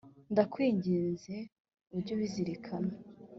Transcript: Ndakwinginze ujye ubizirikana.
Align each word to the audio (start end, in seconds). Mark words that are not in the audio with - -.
Ndakwinginze 0.31 1.35
ujye 1.97 2.11
ubizirikana. 2.15 2.93